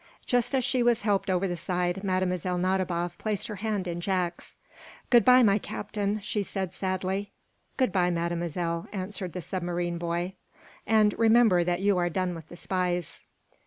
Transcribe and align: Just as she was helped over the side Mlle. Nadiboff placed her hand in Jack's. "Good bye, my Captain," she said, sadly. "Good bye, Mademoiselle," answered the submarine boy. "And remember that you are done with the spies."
Just 0.25 0.55
as 0.55 0.65
she 0.65 0.81
was 0.81 1.03
helped 1.03 1.29
over 1.29 1.47
the 1.47 1.55
side 1.55 2.03
Mlle. 2.03 2.25
Nadiboff 2.57 3.19
placed 3.19 3.45
her 3.45 3.57
hand 3.57 3.87
in 3.87 4.01
Jack's. 4.01 4.55
"Good 5.11 5.23
bye, 5.23 5.43
my 5.43 5.59
Captain," 5.59 6.19
she 6.21 6.41
said, 6.41 6.73
sadly. 6.73 7.29
"Good 7.77 7.91
bye, 7.91 8.09
Mademoiselle," 8.09 8.87
answered 8.91 9.33
the 9.33 9.41
submarine 9.41 9.99
boy. 9.99 10.33
"And 10.87 11.13
remember 11.19 11.63
that 11.63 11.81
you 11.81 11.99
are 11.99 12.09
done 12.09 12.33
with 12.33 12.49
the 12.49 12.55
spies." 12.57 13.21